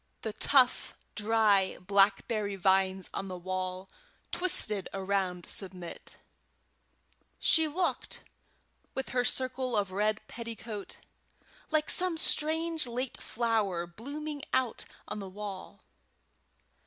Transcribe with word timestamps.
]The 0.23 0.33
tough 0.33 0.95
dry 1.13 1.77
blackberry 1.79 2.55
vines 2.55 3.07
on 3.13 3.27
the 3.27 3.37
wall 3.37 3.87
twisted 4.31 4.89
around 4.95 5.45
Submit; 5.47 6.17
she 7.37 7.67
looked, 7.67 8.23
with 8.95 9.09
her 9.09 9.23
circle 9.23 9.77
of 9.77 9.91
red 9.91 10.19
petticoat, 10.27 10.97
like 11.69 11.91
some 11.91 12.17
strange 12.17 12.87
late 12.87 13.21
flower 13.21 13.85
blooming 13.85 14.41
out 14.53 14.85
on 15.07 15.19
the 15.19 15.29
wall. 15.29 15.83